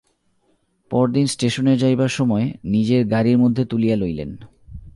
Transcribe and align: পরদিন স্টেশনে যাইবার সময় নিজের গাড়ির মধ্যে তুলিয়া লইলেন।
পরদিন 0.91 1.25
স্টেশনে 1.27 1.77
যাইবার 1.77 2.09
সময় 2.09 2.45
নিজের 2.65 3.07
গাড়ির 3.07 3.37
মধ্যে 3.37 3.65
তুলিয়া 3.65 3.95
লইলেন। 3.95 4.37